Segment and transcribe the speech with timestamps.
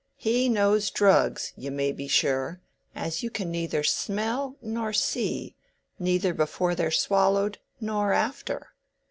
[0.17, 2.59] He knows drugs, you may be sure,
[2.95, 5.55] as you can neither smell nor see,
[5.99, 8.71] neither before they're swallowed nor after.